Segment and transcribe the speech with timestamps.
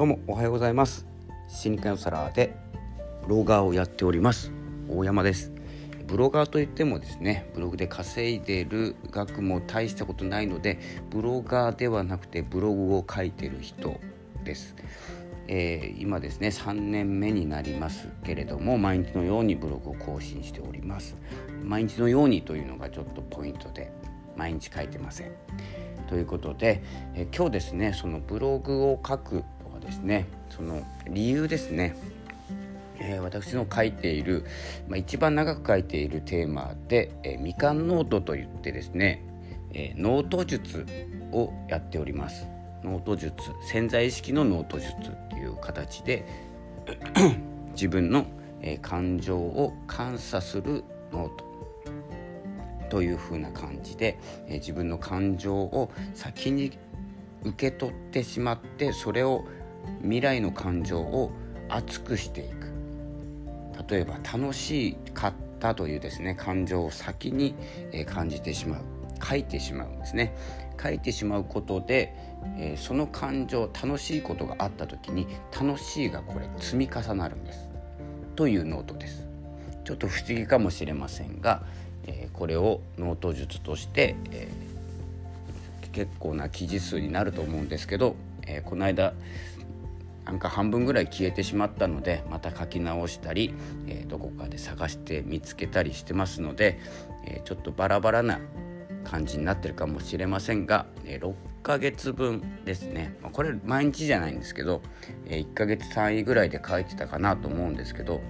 [0.00, 1.06] どうもおはようございます。
[1.46, 2.56] 心理カウンセラーで
[3.22, 4.50] ブロガーをやっております。
[4.88, 5.52] 大山です。
[6.06, 10.78] ブロガーといってもですねブログで稼いでる額も大したことないので
[11.10, 14.00] ブロガーではなくてブログを書いてる人
[14.42, 14.74] です、
[15.48, 21.14] えー、今ですね3年目になりますけれども毎日のようにブログを更新しております。
[21.62, 23.92] 毎日のようにというのがちょっとポイントで
[24.34, 25.32] 毎日書いてません。
[26.08, 26.82] ということで、
[27.14, 29.44] え今日ですねそのブログを書く
[29.90, 30.26] ですね。
[30.50, 31.96] その理由ですね、
[33.00, 34.44] えー、私の書いている、
[34.88, 39.24] まあ、一番長く書いているテーマで、えー、みかんノートといってですね、
[39.72, 40.86] えー、ノート術
[41.32, 42.46] をやっております。
[42.84, 43.34] ノート術
[43.70, 46.24] 潜在意識のノート術っていう形で
[47.74, 48.24] 自分の、
[48.62, 51.44] え、感情を観察するノート
[52.88, 56.72] というふうな感じで、え、自分の感情を先に
[57.44, 59.44] 受け取ってしまってそれを
[60.02, 61.30] 未来の感情を
[61.68, 62.72] 熱くしていく。
[63.88, 67.54] 例えば楽しかったというですね感情を先に、
[68.06, 68.80] 感じてしまう。
[69.22, 70.34] 書いてしまうんですね。
[70.82, 72.14] 書いてしまうことで、
[72.58, 77.68] え、その感情楽しいことがあった時に楽しいがこれ積み重なるんです。
[78.34, 79.26] というノートです。
[79.84, 81.62] ちょっと不思議かもしれませんが、
[82.06, 84.48] え、これをノート術として、え、
[85.92, 89.12] 結構な記事数になると思うんですけど、え、この間
[90.30, 93.52] なんか半分ぐらい消えてしまったのでまた書き直したり、
[93.88, 96.78] えどこかで探して見つけたりしてますので、
[97.26, 98.38] えちょっとバラバラな
[99.02, 103.16] 感じになってるかもしれませんが、え6ヶ月分ですね。
[103.20, 104.82] まこれ毎日じゃないんですけど、
[105.26, 108.20] え1ヶ月単位ぐらいで書いてたかなと思うんですけど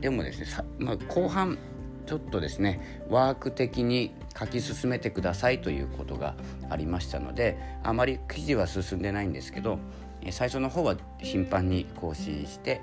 [0.00, 0.46] でもですね
[0.78, 1.58] まあ、後半
[2.06, 6.36] ちょっとですねワーク的に書き進めてくださいということが
[6.70, 9.78] ありましたのであまり記事は進んでないんですけど
[10.30, 12.80] 最初の方は頻繁に更新して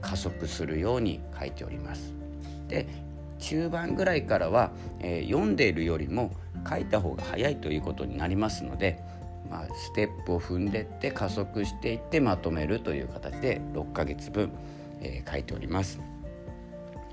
[0.00, 2.14] 加速するように書いております。
[2.68, 2.86] で
[3.38, 6.32] 中盤ぐらいからは、え、読んでいるよりも
[6.68, 9.00] 書いた方が早いということになりますので、
[9.50, 14.50] まあ、ステップを踏んでって加速していってまとめるという形で6ヶ月分、
[15.00, 16.00] え、書いております。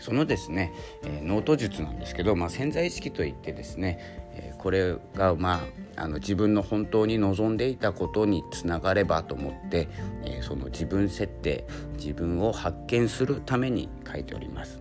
[0.00, 0.72] そのですね、
[1.04, 3.98] えー、ノート術なんですけど、まあ、潜在意識といってですね、
[4.32, 5.60] えー、これが、まあ、
[5.96, 9.88] あの自分の本当に望んでいたことにつながればと思って、
[10.24, 11.66] えー、その自分設定
[11.96, 14.80] 自分を発見するために書いております。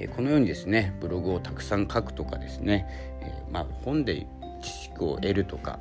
[0.00, 2.86] えこのようにですねブログをたくさん書くとかですね、
[3.20, 4.26] えまあ、本で
[4.62, 5.78] 知識を得るとか、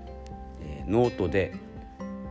[0.61, 1.53] えノートで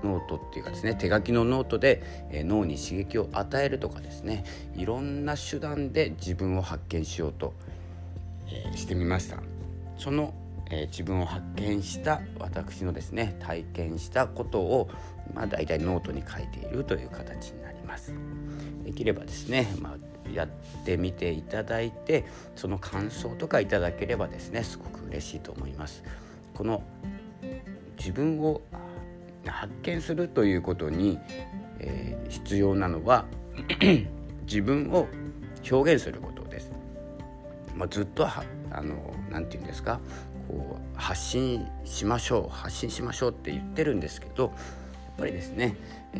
[0.04, 4.44] ノートっていうかですね手書きのノートで、え脳に刺激を与えるとかですね
[4.76, 7.54] いろんな手段で自分を発見しようと、
[8.46, 9.38] えしてみました
[9.96, 10.34] その、
[10.70, 14.90] え自分を発見した私のですね体験したことを、
[15.34, 18.12] まあ、大体ノートに書いているという形になります
[18.84, 20.48] できればですね、まあ、やっ
[20.84, 22.24] てみていただいて
[22.54, 26.02] その感想とかいただければですねすごく嬉しいと思います
[26.54, 26.82] この
[27.98, 28.60] 自分を
[29.46, 31.18] 発見するということに、
[31.78, 33.24] えー、必要なのは
[34.46, 35.08] 自分を
[35.70, 36.70] 表現することです。
[37.74, 40.00] まあ、ずっとはあのなて言うんですか
[40.48, 44.52] こう発信しましょう発信しましょうって言ってるんですけどやっ
[45.18, 45.74] ぱりですね、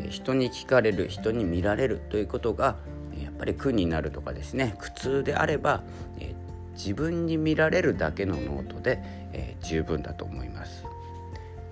[0.09, 2.75] 人に聞かれる人に見られるということが
[3.17, 5.83] やっぱり苦になるとかですね苦痛であれば、
[6.19, 6.35] え、
[6.73, 8.99] 自分に見られるだけのノートで、
[9.31, 10.83] え、十分だと思います。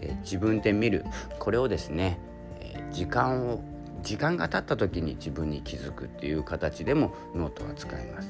[0.01, 1.05] え自分で見る
[1.39, 2.19] これをですね、
[2.59, 3.61] え時間を
[4.03, 8.29] 時間が経った時に自分に気づくっていう形でもノートは使えます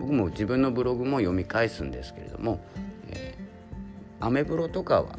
[0.00, 2.60] 僕も自分のブログも読み返すんですけれども、
[3.10, 3.34] え、
[4.22, 5.18] アメブロとかは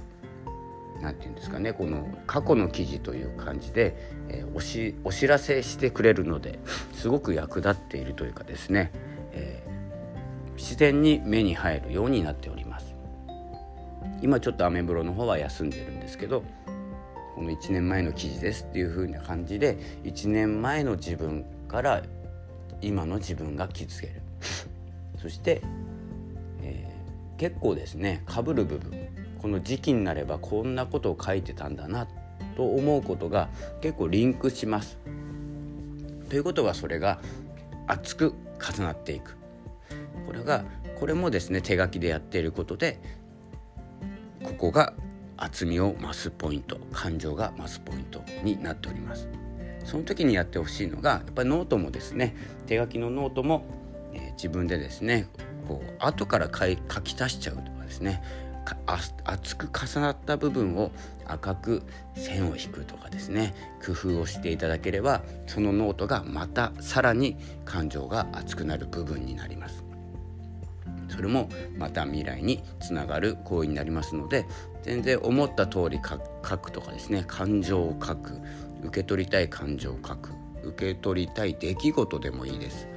[1.01, 3.95] 何て言うんですかねこの過去の記事という感じで、
[4.29, 6.59] えー、おしお知らせしてくれるので
[6.93, 8.91] すごく役立っているというかですね、
[9.33, 12.95] えー、自然に目に入るようになっております。
[14.21, 16.43] 今ちょっとアメブロの方は休んでるんですけど
[17.35, 22.03] この1年前の記事ですっていう風な感じで1年前の自分から
[22.81, 24.21] 今の自分が気づける。
[25.21, 25.61] そして、
[26.61, 26.92] えー、
[27.43, 29.09] 結構ですねかぶる部分
[29.41, 32.07] この時期になればこんなことを書いてたんだな
[32.55, 33.49] と思うことが
[33.81, 34.97] 結構リンクします。
[36.29, 37.19] ということはそれが
[37.85, 38.33] 熱く
[38.65, 39.35] 重なっていく
[40.25, 40.63] これが
[40.97, 43.01] これもですね手書きでやっていることで
[44.41, 44.93] ここが
[45.35, 49.27] 厚みを増すポイント感情が増すポイントになっております
[49.83, 52.37] その時にやってほしいのがやっぱりノートもですね
[52.67, 53.65] 手書きのノートも、
[54.13, 55.27] えー、自分でですね
[55.67, 58.21] こう後から書き足しちゃうとかですね。
[59.25, 60.91] 厚く重なった部分を
[61.25, 61.83] 赤く
[62.15, 63.53] 線を引くとかですね。
[63.85, 69.83] 工夫をしていただければそのノートがまたさらに感情が熱くなる部分になります。
[71.09, 74.47] それもまた未来につながる行為になりますので
[74.81, 76.17] 全然思った通り書
[76.57, 77.25] くとかですね。
[77.27, 78.39] 感情を書く。
[78.81, 80.31] 受け取りたい感情を書く。
[80.63, 82.87] 受け取りたい出来事でもいいです。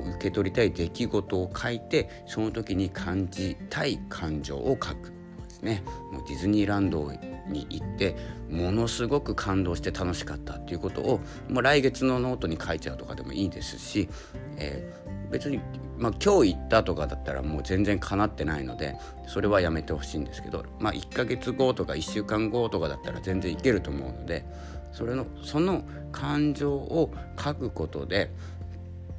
[0.00, 5.12] 受け取りたい出来事を書いてその時に感じたい感情を書く。
[5.48, 5.82] ですね
[6.12, 7.12] もうディズニーランド
[7.48, 8.16] に行って
[8.48, 14.08] ものすごく感動して楽しかったっていうことをもう来月のノートに書いちゃうとかでもいいですし、
[14.56, 15.60] えー、別に、
[15.98, 24.44] まあ、今日行ったとかだったらもう全然かなってないのでそれはやめてほしいんですけど、まあ、1ヶ月後とか1週間後とかだったら全然いけると思うので
[24.92, 28.30] それのその感情を書くことで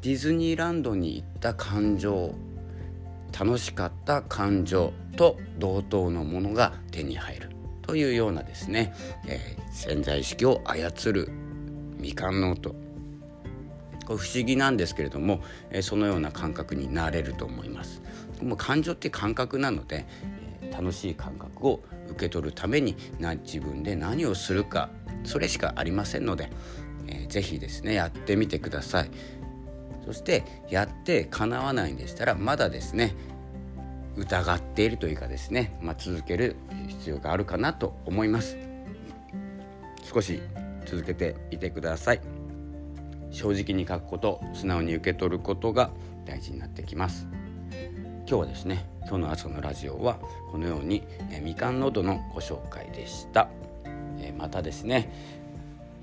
[0.01, 2.33] ディズニーランドに行った感情
[3.37, 7.49] 楽しかった感情と同等のものが手に入る
[7.83, 8.93] というようなですね、
[9.27, 11.29] えー、潜在意識を操る
[11.97, 12.75] みかんノート
[14.05, 18.01] これ不思議なんですけれども、えー、そのような感覚になれると思います。
[18.41, 20.07] もう感情って感覚なので、
[20.61, 24.89] えー、楽しい感覚を受け取るためにな自分で何をするか
[25.23, 26.49] それしかありませんので、
[27.07, 29.40] えー、ぜですねやってみてください。
[30.11, 33.15] そしてやって叶わないんでしたらまだですね
[34.17, 36.57] 疑っているというかですね、まあ、続ける
[36.89, 38.57] 必要があるかなと思います。
[40.03, 40.41] 少し
[40.85, 42.21] 続けていてください。
[43.29, 45.91] 正直に書くこと素直に受け取ることが
[46.25, 47.25] 大事になってきます。
[48.27, 50.19] 今日はですね今日の朝のラジオは
[50.51, 53.47] このように、え未感ノートのご紹介でした、
[54.19, 55.09] えまたですね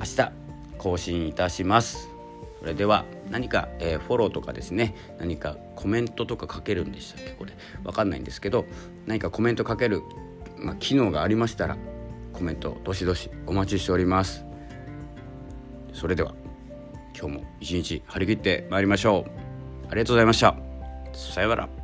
[0.00, 0.32] 明日
[0.78, 2.08] 更新いたします。
[2.60, 3.04] それでは。
[3.30, 7.30] 何か、えー、フォローとかですね何かコメントとか書けるんでしたっけ？
[7.32, 7.52] これ。
[7.84, 8.64] 分かんないんですけど
[9.06, 10.02] 何かコメント書ける、
[10.56, 11.76] まあ、機能がありましたら
[12.32, 14.44] コメントどしどしお待ちしております。
[15.92, 16.34] それでは
[17.18, 19.30] 今日も一日張り切ってまいりましょう。
[19.90, 20.54] ありがとうございました。
[21.12, 21.77] さようなら。